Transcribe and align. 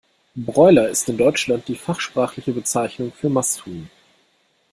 Broiler 0.35 0.89
ist 0.89 1.07
in 1.09 1.17
Deutschland 1.19 1.67
die 1.67 1.75
fachsprachliche 1.75 2.53
Bezeichnung 2.53 3.11
für 3.13 3.29
Masthuhn. 3.29 3.87